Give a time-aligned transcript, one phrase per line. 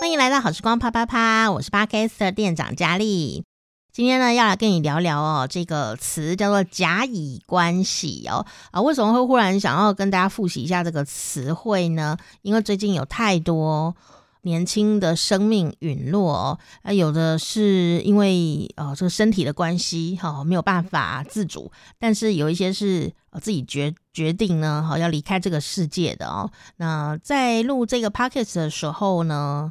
[0.00, 3.44] 欢迎来到好时光啪啪啪，我是 Podcast 店长佳丽。
[3.92, 8.46] 今天呢，要来跟你聊聊哦，这个词叫做甲乙关系哦。
[8.70, 12.16] 啊，为什么会忽然想要跟大家复习一下这个词汇呢？
[12.40, 13.94] 因为最近有太多
[14.40, 26.50] 年轻的生命陨落哦，啊，有的是因为呃这个身体的关系哈，没有办法自主，但是有一些是呃自己决决定呢，好要离开这个世界的哦。
[26.78, 29.70] 那在录这个 Podcast 的时候呢，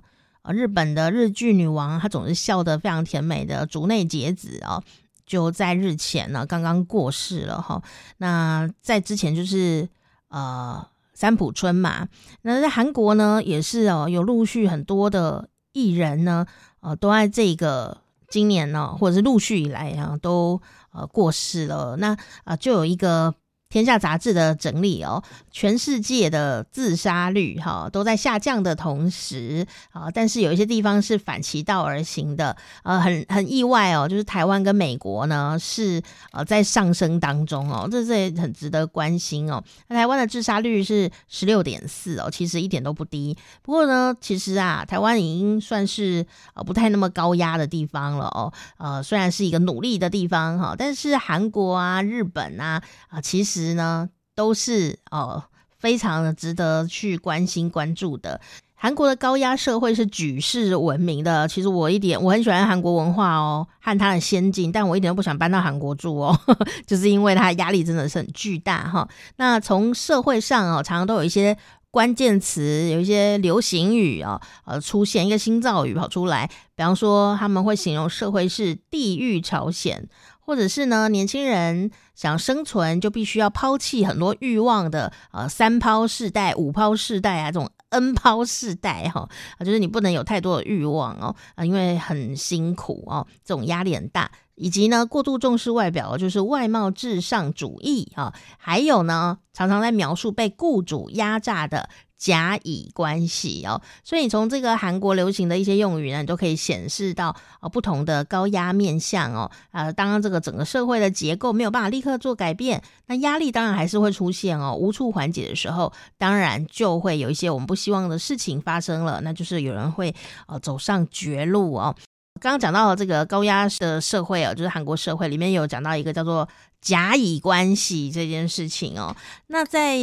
[0.51, 4.83] 日本的日剧女王，她总是笑得非常甜美的竹内结子哦，
[5.25, 7.81] 就在日前呢刚刚过世了哈。
[8.17, 9.87] 那在之前就是
[10.29, 12.07] 呃三浦春马，
[12.41, 16.45] 那在韩国呢也是哦，有陆续很多的艺人呢，
[16.81, 17.97] 呃都在这个
[18.29, 21.95] 今年呢，或者是陆续以来啊都呃过世了。
[21.97, 23.33] 那啊就有一个。
[23.69, 39.63] 天下杂志的整理哦，全世界的自杀率哈都在下降的同时啊，但是有一些地方是反其道而行的，呃，很很意外哦，就是台湾跟美国呢是呃在上升当中哦，这这也很值得关心哦。
[39.87, 43.37] 那台湾的自杀率是十六点四哦，其实一点都不低。
[43.61, 53.58] 不过呢，其实啊，台湾已经算是呃不太那么高压的地方了哦，呃，虽然是一个努力的地方哈，但是韩国啊、日本啊啊，其实。
[53.59, 55.43] 实呢，都是哦，
[55.77, 58.39] 非常的值得去关心关注的。
[58.81, 61.45] 韩国的高压社会是举世闻名的。
[61.49, 66.39] 其实我一点我很喜欢韩国文化哦，和它的先进，但我一点都不想搬到韩国住哦，
[66.87, 69.05] 就是因为它压力真的是很巨大哈。
[69.35, 71.57] 那从社会上哦，常常都有一些
[71.91, 80.07] 关键词，有一些流行语啊，呃，出现一个新造语跑出来，比方说他们会形容社会是地狱朝鲜。
[80.49, 101.87] 或者是呢，年轻人想生存就必须要抛弃很多欲望的，呃，三抛世代、五抛世代啊，这种 N 抛世代哈，啊，就是你不能有太多的欲望哦，啊，因为很辛苦哦，这种压力很大，以及呢，过度重视外表，就是外貌至上主义啊，还有呢，常常在描述被雇主压榨的。
[102.19, 109.49] 甲乙关系哦，所以你从这个韩国流行的一些用语呢，你都可以显示到呃不同的高压面向哦。
[109.71, 114.75] 呃，当这个整个社会的结构没有办法立刻做改变，那压力当然还是会出现哦。
[114.75, 120.13] 无处缓解的时候，当然就会有一些我们不希望的事情发生了，那就是有人会
[120.47, 121.95] 呃走上绝路哦。
[122.41, 126.49] 刚刚讲到了这个高压的社会哦，就是韩国社会里面有讲到一个叫做
[126.81, 129.15] 甲乙关系这件事情哦。
[129.47, 129.97] 那在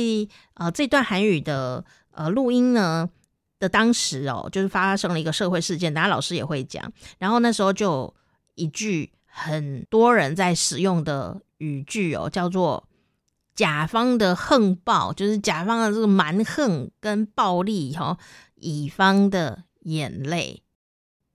[0.55, 1.85] 呃这段韩语的。
[2.17, 3.09] 呃，录音呢
[3.59, 6.91] 的当时哦，就是发生了一个社会事件，大家老师也会讲。
[7.19, 8.13] 然后那时候就
[8.55, 12.89] 一句很多人在使用的语句哦，叫做
[13.55, 18.17] “甲方的横暴”，就是甲方的这个蛮横跟暴力哈、
[18.55, 20.63] 乙方的眼泪，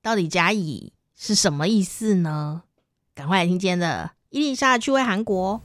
[0.02, 2.64] 到底甲乙是什么意思呢？
[3.14, 5.62] 赶快来听今天的伊丽莎趣味韩国。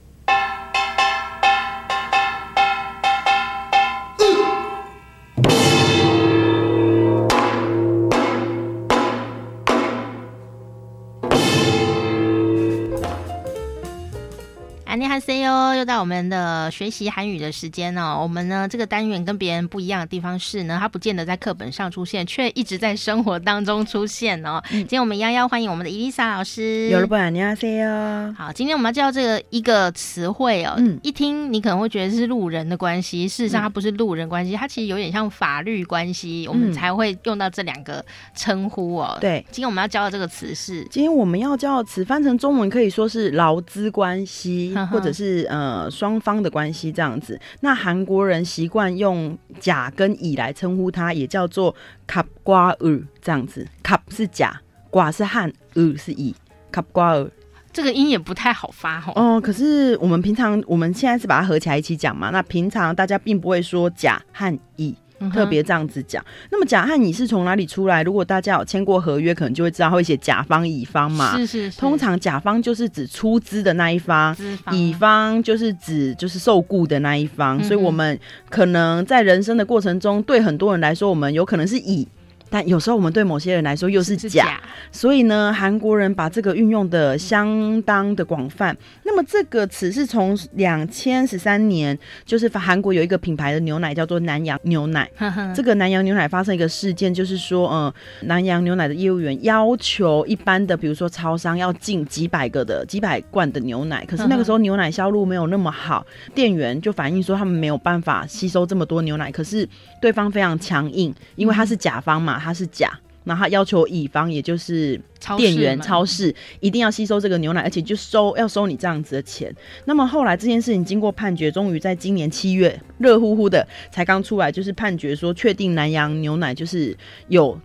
[15.16, 18.18] 你好，C 哟，又到我们的学习韩语的时间哦。
[18.22, 24.62] 我们呢，这个单元跟别人不一样的地方是呢，它不见得在课本上出现，却一直在生活当中出现哦。
[24.72, 26.90] 嗯、今天我们一样要欢迎我们的伊丽莎老师。
[26.90, 28.34] 有了不然，你好，C 哟。
[28.36, 30.74] 好，今天我们要介绍这个一个词汇哦。
[30.76, 39.16] 嗯，一听你可能会觉得是路人的关系，事实上它不是路人关系，它其实有点像法律关系，我们才会用到这两个称呼哦。
[39.18, 44.74] 对，今天我们要教的这个词是，今天我们要教的词翻成中文可以说是劳资关系。
[44.96, 47.40] 或者可是呃双方的关系这样子。
[47.60, 51.74] 那韩国人习惯用甲跟乙来称呼他，也叫做
[52.06, 53.66] 卡瓜尔这样子。
[53.82, 56.34] 卡是甲，瓜是汉，尔是乙，
[56.70, 57.30] 卡瓜尔。
[57.72, 64.96] 这个音也不太好发哦，可是我们平常我们现在是把它合起来一起讲嘛，那平常大家并不会说甲和乙。
[65.32, 68.02] 特别这样子讲，那么甲和乙是从哪里出来？
[68.02, 71.36] 如果大家有签过合约，可能就会知道会写甲方乙方嘛。
[71.36, 71.80] 是是是。
[71.80, 77.58] 通常甲方就是指出资的那一方，方乙方就是指就是受雇的那一方。
[77.58, 78.18] 嗯、所以我们
[78.50, 82.06] 可能在人生的过程中，对很多人来说，我们有可能是乙。
[82.48, 84.60] 但有时候我们对某些人来说又是假，
[84.92, 88.76] 所以呢，韩国人把这个运用的相当的广泛。
[89.02, 95.10] 那么这个词是从两千十三年，就是韩国有一个品牌的牛奶叫做南洋牛奶。
[95.54, 109.68] 这个南洋牛奶发生一个事件，就是说，嗯，南洋牛奶的业务员要求一般的，比如说超商要进几百个的几百罐的牛奶，可是那个时候牛奶销路没有那么好，店员就反映说他们没有办法吸收这么多牛奶，可是
[110.00, 112.35] 对方非常强硬，因为他是甲方嘛。
[112.38, 112.90] 他是假，
[113.24, 115.00] 那他要求乙方，也就是
[115.36, 119.54] 店员超市，一定要吸收这个牛奶，而且就收要收你这样子的钱。
[119.84, 126.96] 那么后来这件事情经过判决，终于在今年七月热乎乎的才刚出来，就是判决说确定南洋牛奶就是
[127.28, 127.58] 有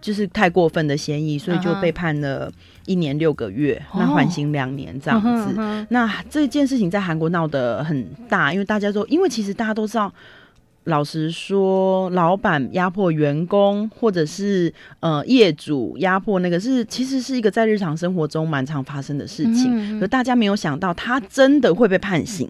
[0.00, 2.50] 就是太过分的嫌疑，所以就被判了
[2.86, 5.86] 一年六个月，那缓刑两年这样子。
[5.88, 10.12] 那这件事情在韩国闹得很大，因为大家都因为其实大家都知道。
[10.84, 20.00] 老实说，老板压迫员工，或者是呃业主压迫那个是，是其实是一个在日常生活中蛮常发生的事情。
[20.00, 22.48] 可大家没有想到，他真的会被判刑。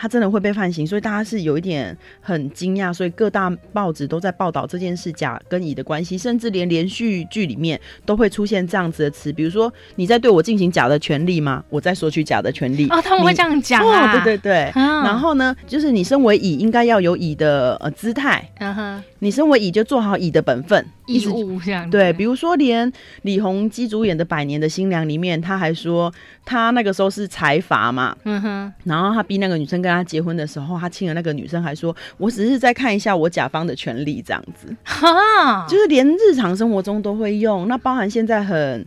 [0.00, 11.62] 他真的会被判刑，所以大家是有一点很惊讶，所以各大报纸都在报道这件事甲跟乙的关系，甚至连连续剧里面都会出现这样子的词，比如说你在对我进行甲的权利吗？
[11.68, 14.10] 我在索取甲的权利哦，他们会这样讲啊？
[14.10, 20.84] 哦、对对对，嗯、然后呢，就是你身为乙应该要有乙的呃姿态，嗯哼，你身为乙就做好乙的本分。
[21.06, 26.12] 义务这样对，比如说连李弘基主演的《百年的新娘》里面，他还说
[26.44, 38.86] 他那个时候是财阀嘛，嗯哼，然后他逼那个女生跟他结婚的时候，他亲了那个女生，还说我只是在看一下我甲方的权利这样子，哈，就是连日常生活中都会用，那包含现在很。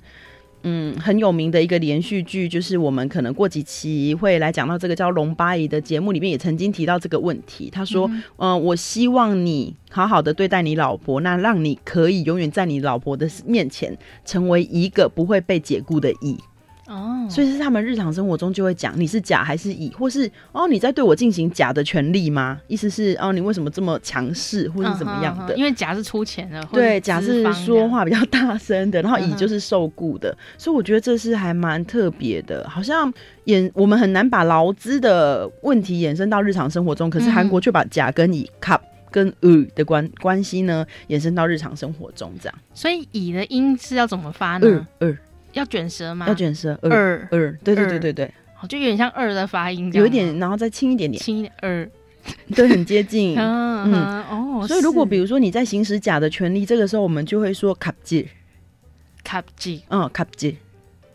[0.63, 7.69] 嗯，很有名的一个连续剧，就是我们可能过几期会来讲到这个叫《龙八姨》的节目里面，也曾经提到这个问题。
[7.69, 8.07] 他说
[8.37, 16.37] ：“嗯、呃，我希望你好好的对待你老婆，那让你可以永远在你老婆的面前成为一个不会被解雇的乙。”
[16.87, 22.59] 哦，所以是他们日常生活中就会讲你是甲还是乙，或是哦你在对我进行甲的权利吗？
[22.67, 25.55] 意思是哦你为什么这么强势，或是怎么样的？
[25.55, 33.11] 因为甲是出钱的，对，甲是说话比较大声的，然后乙就是受雇的，所以我觉得这是还蛮特别的，好像
[33.45, 42.55] 衍我们很难把劳资的问题延伸到日常生活中，可是韩国却把甲跟乙、卡跟呃的关关系呢延伸到日常生活中，这样。
[42.73, 44.85] 所以乙的音是要怎么发呢？
[44.99, 45.17] 二。
[45.53, 46.27] 要卷舌吗？
[46.27, 48.33] 要卷舌，二二，对对对对对，
[48.67, 51.89] 就有点像二的发音，有一点，然后再轻一点点，轻一点，二，
[52.55, 54.65] 对，很接近， 嗯哦。
[54.67, 60.57] 所以如果比如说你在行使假的权利，这个时候我们就会说 cap g，cap g，嗯，cap g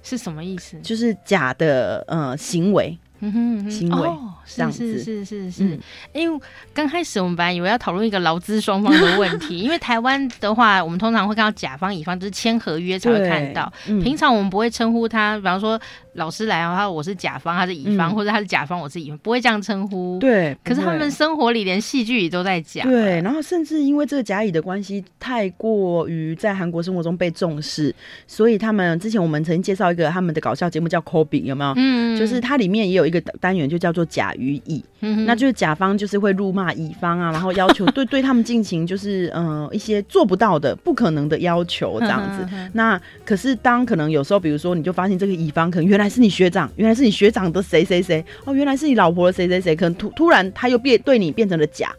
[0.02, 0.78] 是什么意思？
[0.82, 2.96] 就是假的，呃，行为。
[3.20, 3.32] 嗯
[3.64, 4.08] 哼，行为
[4.46, 5.78] 这样子，是是是是，嗯、
[6.12, 6.40] 因为
[6.72, 15.80] 刚开始我们本来以为要讨论一个劳资双方的问题， 因为台湾的话，我们通常会看到甲方乙方就是签合约才会看到，嗯、平常我们不会称呼他，比方说。
[16.18, 20.18] 老师来的话，我是甲方，他是乙方，嗯、或者他是甲方，我是乙方，不会这样称呼。
[20.18, 22.86] 对，可是他们生活里连戏剧里都在讲。
[22.86, 27.94] 对，然后甚至因为这个甲乙的关系太过于在韩国生活中被重视，
[28.26, 31.72] 所以他们之前我们曾经介绍一个他们的搞笑节目叫《Kobe》，有没有？
[31.76, 34.84] 嗯，就是它里面也有一个单元，就叫做甲与乙。
[35.00, 42.44] 嗯，那就是甲方就是会辱骂乙方啊， 然后要求对对他们进行就是嗯、呃、一些做不到的、不可能的要求这样子。
[42.74, 46.07] 那可是当可能有时候，比如说你就发现这个乙方可能原来。
[46.08, 51.90] 是你学长，原来是你学长的谁谁谁哦，原来是你老婆的谁谁谁，可能突突然他又变对你变成了假，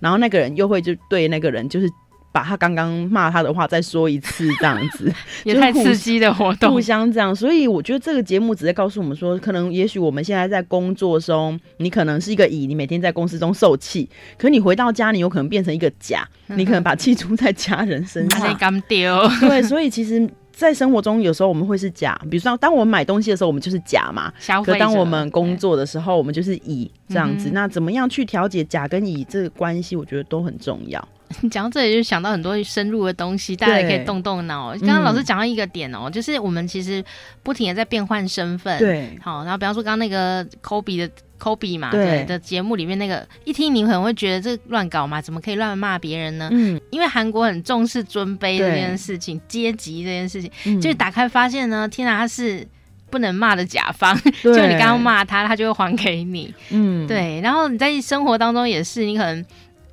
[0.00, 1.88] 然后那个人又会就对那个人就是
[2.30, 5.12] 把他刚刚骂他的话再说一次，这样子
[5.44, 20.28] 也太刺激的活动，互相这样，所以我觉得这个节目只在告诉我们说，可能也许我们现在在工作中，你可能是一个乙，你每天在公司中受气，可你回到家，你有可能变成一个甲，你可能把气出在家人身上，丢 对，所以其实。
[20.58, 24.32] 在生活中，有时候我们会是甲，比如说，当我们买东西的时候，我们就是甲嘛。
[24.64, 27.48] 可当我们工作的时候，我们就是乙这样子。
[27.48, 29.94] 嗯、那怎么样去调节甲跟乙这个关系？
[29.94, 31.08] 我觉得都很重要。
[31.42, 34.74] 你 讲到这里，就想到很多深入的东西，大家也可以动动脑。
[34.78, 37.04] 刚刚老师讲到一个点哦、喔，嗯、就是我们其实
[37.44, 38.78] 不停的在变换身份。
[38.80, 41.10] 对，好，然后比方说刚刚那个 Kobe 的。
[41.38, 46.48] Kobe 嘛，对的节目里面那个一听，你可能会觉得这乱搞嘛，怎么可以乱骂别人呢？
[46.52, 52.66] 嗯，因为韩国很重视尊卑这件事情，阶级这件事情，嗯、就打开发现呢，天哪，他是
[53.10, 56.52] 不能骂的甲方，对就你刚刚骂他，他就会还给你。
[56.70, 59.44] 嗯，对，然后你在生活当中也是，你可能。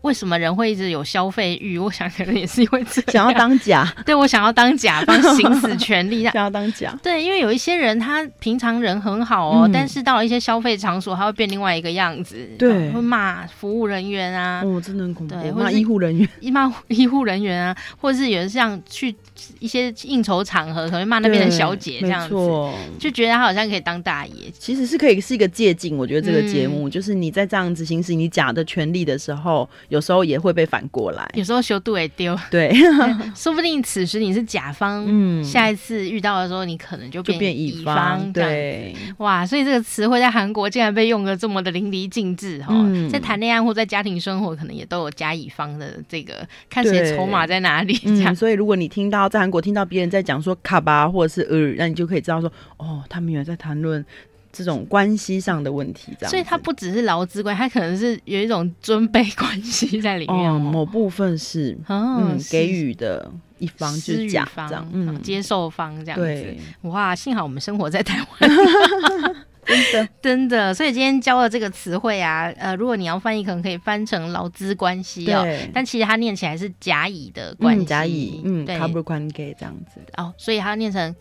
[0.05, 1.77] 为什么人会一直有消费欲？
[1.85, 6.95] 我想可能也是因为这样想要当甲， 对，我想要当甲方行使权利， 想要当甲。
[7.01, 19.15] 对，因为有一些人他平常人很好哦，嗯、但是到了一些消费场所，他会变另外一个样子，对，会骂服务人员啊，哦，真的很恐怖，对，骂医护人员，骂医护人员啊，或者是有人像去
[19.59, 22.35] 一些应酬场合，可能会骂那边的小姐这样子，
[22.99, 25.91] 就觉得他好像可以当大爷，其实是可以是一个借鉴。
[25.97, 29.67] 我觉得这个节目、嗯、就是你在这样子行使你假的权利的时候。
[29.95, 32.37] 有时候也会被反过来，有时候修度也丢。
[32.51, 32.69] 对，
[33.33, 38.31] 说不定此时你是甲方，嗯，下一次遇到的时候，你可能就变乙方。
[38.33, 48.35] 对，哇，所以这个词汇在韩国竟然被用的这么的淋漓尽致哈，嗯、在谈恋爱或在家庭生活，可能也都有甲乙方的这个看谁筹码在哪里这样、嗯。
[48.35, 54.05] 所以如果你听到在韩国听到别人在讲说卡巴或者是呃，那你就可以知道说，哦，他们原来在谈论。
[54.55, 60.57] 这种关系上的问题，这样，所以它不只是劳资关系，它可能是有一种尊卑关系在里面哦。
[60.57, 66.55] 某部分是嗯给予的一方，是甲方，嗯，接受方这样子。
[66.83, 68.51] 哇，幸好我们生活在台湾，
[69.65, 70.73] 真的真的。
[70.73, 75.45] 所以今天教了这个词汇啊，呃，如果你要翻译，可能可以翻成劳资关系哦。
[75.73, 79.99] 但其实它念起来是甲乙的关系，甲乙，嗯，卡布宽给这样子。
[80.15, 81.13] 哦，所以它念成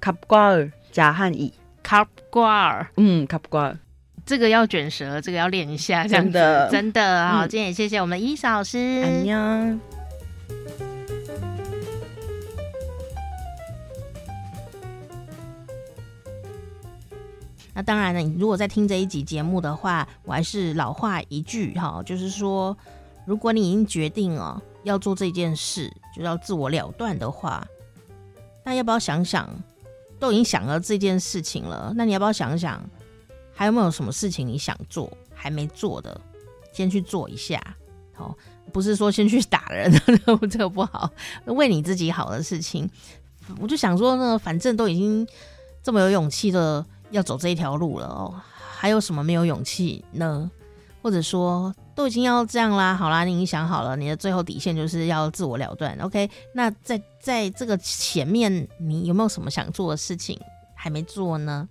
[0.00, 1.52] 卡布瓜尔甲和乙。
[1.90, 3.76] 卡瓜尔，嗯，卡瓜尔，
[4.24, 9.76] 这个要卷舌，这个要练一下，这样的，真的好，嗯、今天也谢谢我们伊嫂老师，安呀。
[17.74, 22.76] 那当然了，你如果在听这一集节目的话，我还是老话一句哈，就是说，
[23.26, 27.66] 如果你已经决定哦要做这件事，就要自我了断的话，
[28.64, 29.50] 那要不要想想？
[30.20, 32.80] 都已经想了这件事情了，那你要不要想想，
[33.52, 36.20] 还有没有什么事情你想做还没做的，
[36.72, 37.60] 先去做一下。
[38.12, 38.36] 好，
[38.70, 39.90] 不是说先去打人，
[40.50, 41.10] 这个不好，
[41.46, 42.88] 为你自己好的事情。
[43.58, 45.26] 我就想说呢，反正都已经
[45.82, 48.40] 这么有勇气的要走这一条路了哦，
[48.76, 50.50] 还有什么没有勇气呢？
[51.02, 55.94] 或者说都已经要这样啦，好啦，你已经想好了，你的最后底线就是要自我了断。
[56.00, 60.40] OK，那在在这个前面，你有没有什么想做的事情
[60.74, 61.68] 还没做呢？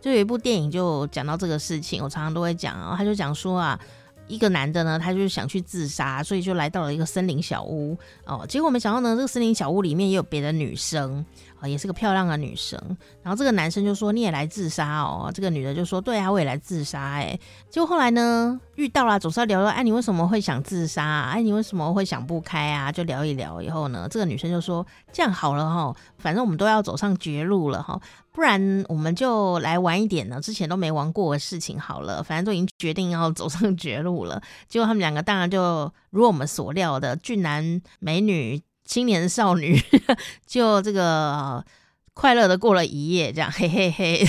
[0.00, 3.78] 就有一部电影就讲到这个事情，我常常都会讲哦，他就讲说啊。
[4.26, 8.46] 一个男的呢，他就是想去自杀，所以就来到了一个森林小屋哦。
[8.48, 11.26] 结果没想到呢，这个森林小屋里面也有别的女生
[11.60, 12.78] 啊、也是个漂亮的女生。
[13.22, 17.38] 然后这个男生就说：“你也来自杀哦？”这个女的就说：“对啊，我也来自杀。”哎，
[17.68, 19.68] 结果后来呢，遇到了，总是要聊聊。
[19.68, 21.30] 哎，你为什么会想自杀？
[21.32, 22.90] 哎，你为什么会想不开啊？
[22.90, 23.60] 就聊一聊。
[23.60, 28.00] 以后呢，这个女生就说：“这样好了哈，反正我们都要走上绝路了哈。”
[28.32, 34.40] 不然我们就来玩一点呢，之前都没玩过的事情好了，反正都已经决定要走上 绝路了。
[34.68, 39.80] 结果他们两个当然就如我们所料的，俊男美女、青年少女，
[40.44, 41.64] 就这个
[42.12, 44.28] 快乐的过了一夜，这样嘿嘿 嘿。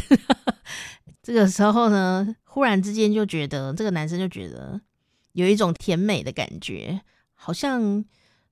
[1.23, 4.79] 这个时候呢，忽然之间就觉得这个男生就觉得
[5.33, 7.01] 有一种甜美的感觉，
[7.33, 8.05] 好像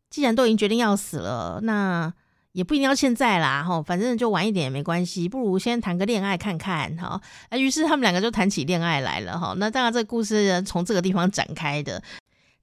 [0.09, 2.11] 既然都已经决定要死了，那。
[2.53, 7.21] 也不一定要现在啦，哈，反正就晚一点也没关系，不如先谈个恋爱看看，哈。
[7.49, 9.53] 啊，于是他们两个就谈起恋爱来了，哈。
[9.57, 12.01] 那当然，这个故事从这个地方展开的。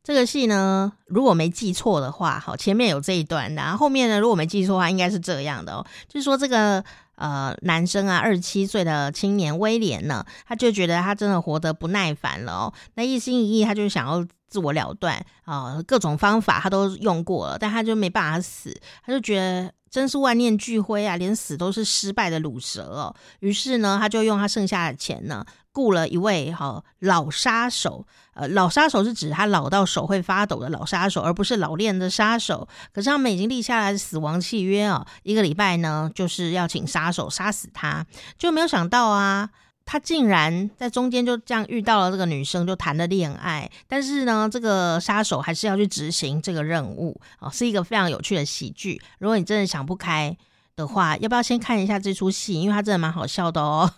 [0.06, 6.84] 这个戏呢，如果没记错的话，好，前面有这一段，然后后面呢，如果没记错的话，应该是这样的哦，就是说这个
[7.16, 18.72] 呃男生啊，二十七岁的青年威廉呢，他就觉得他真的活得不耐烦了哦，那一心一意他就想要自我了断啊，各种方法他都用过了，但他就没办法死，
[19.04, 19.72] 他就觉得。
[19.96, 23.16] 真是万念俱灰啊，连死都是失败的鲁蛇哦。
[23.40, 28.06] 于是呢，他就用他剩下的钱呢，雇了一位哈、老杀手。
[28.34, 32.68] 呃，老杀手是指他老到手会发抖的老杀手，而不是老练的杀手。
[32.92, 38.04] 可是他们已经立下来死亡契约啊，一个礼拜呢，就是要请杀手杀死他。
[38.36, 39.48] 就没有想到啊。
[39.86, 43.70] 他竟然在中间就这样遇到了这个女生，就谈了恋爱。
[43.86, 49.00] 但是呢，这个杀手还是要去执行这个任务啊，是一个非常有趣的喜剧。
[49.18, 50.36] 如果你真的想不开
[50.74, 52.60] 的话，要不要先看一下这出戏？
[52.60, 53.90] 因为它真的蛮好笑的哦。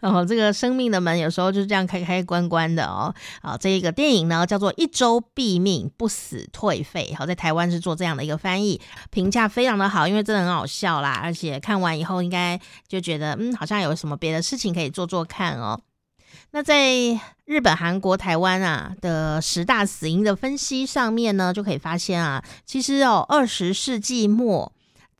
[0.00, 3.14] 然 后这个生命的门有时候就是这样开开关关的哦。
[3.40, 7.10] 啊，这一个电影呢叫做《一周毙命不死退费》。
[7.18, 11.20] 好，在台湾是做这样的一个翻译，评价非常的好，因为真的很好笑啦。
[11.22, 15.80] 而且看完以后应该就觉得，嗯，好像有什么别的事情可以做做看哦。
[16.50, 16.94] 那在
[17.46, 24.72] 日本、韩国、台湾啊的十大死因的分析上面呢，就可以发现啊，其实哦，二十世纪末。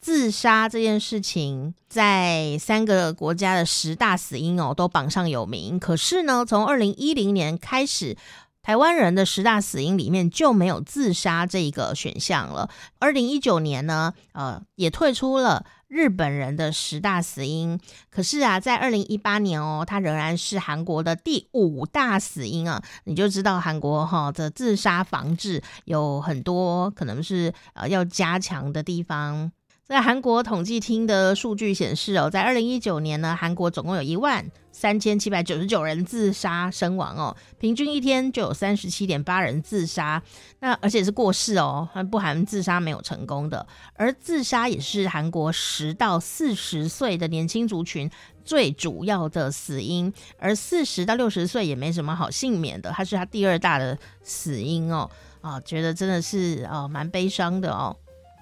[0.02, 5.78] 自杀这件事情，在三个国家的十大死因哦，都榜上有名。
[5.78, 8.16] 可是呢，从二零一零年开始，
[8.62, 12.68] 台湾人的十大死因里面就没有自杀这一个选项了。
[12.98, 17.78] 二零一九年呢，呃，也退出了日本人的十大死因。
[18.10, 22.82] 可是啊，在二零一八年哦，它仍然是韩国的第五大死因啊。
[23.04, 29.52] 你就知道韩国哈的自杀防治有很多可能是呃要加强的地方。
[29.92, 40.22] 在韩国统计厅的数据显示哦，在二零一九年呢，韩国总共有一万三千七百九十九人自杀身亡哦，平均一天就有三十七点八人自杀，
[40.60, 43.66] 那而且是过世哦，还不含自杀没有成功的。
[43.92, 48.10] 而自杀也是韩国十到四十岁的年轻族群
[48.46, 55.10] 最主要的死因，而四十到六十岁也没什么好幸免的，它是它第二大的死因哦，
[55.42, 57.94] 啊，觉得真的是哦蛮悲伤的哦。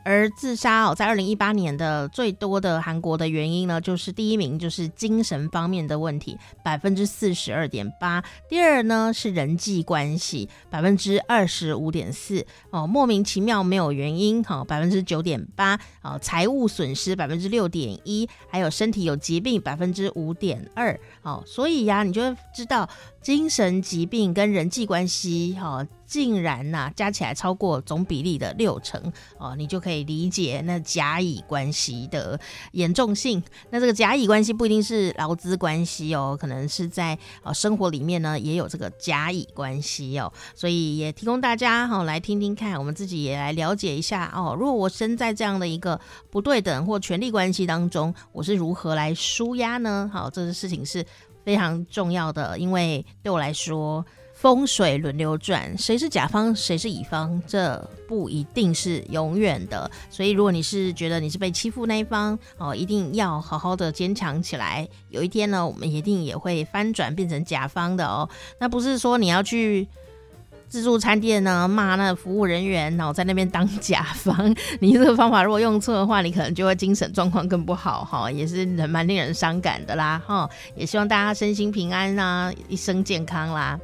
[0.04, 12.44] 而自杀哦，在二零一八年的最多的韩国的原因呢，就是第一名就是精神方面的问题，百分之四十二点八；第二呢是人际关系，百分之二十五点四。
[12.70, 15.78] 哦，莫名其妙没有原因，好百分之九点八。
[16.02, 20.98] 哦，财务损失百分之六点一，还有身体有疾病百分之五点二。
[21.22, 22.88] 哦，所以呀，你就会知道。
[23.20, 29.00] 精神疾病跟人际关系，哈，竟然呐、加起来超过总比例的六成
[29.38, 32.38] 哦，你就可以理解那甲乙关系的
[32.72, 33.40] 严重性。
[33.70, 44.56] 那这个甲乙关系不一定是劳资关系哦，可能是在呃生活里面呢也有这个甲乙关系哦，所以也提供大家哈来听听看，我们自己也来了解一下哦。
[44.58, 50.10] 如果我身在这样的一个不对等或权力关系当中，我是如何来舒压呢？
[50.12, 51.06] 好，这个事情是。
[51.42, 54.04] 非常重要的，因为对我来说，
[54.40, 57.78] 风水轮流转，谁是甲方，谁是乙方，这
[58.08, 59.90] 不一定是永远的。
[60.08, 64.88] 所以，如果你是觉得你是被欺负那一方，哦，一定要好好的坚强起来。
[65.10, 68.26] 有一天呢，我们一定也会翻转，变成甲方的哦。
[68.58, 69.86] 那不是说你要去。
[70.70, 80.48] 自助餐店呢，骂那服务人员，然后在那边当甲方， 你这个方法如果用错的话，你可能就会精神状况更不好哈，也是蛮令人伤感的啦哈。
[80.76, 83.80] 也希望大家身心平安啊，一生健康啦。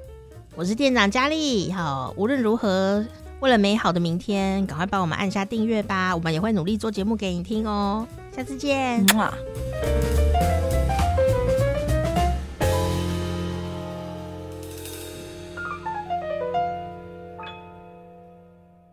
[0.58, 3.04] 我是店长佳丽，好，无论如何，
[3.40, 8.08] 为了美好的明天，赶快帮我们按下订阅吧，我们也会努力做节目给你听哦。
[8.34, 9.06] 下次见。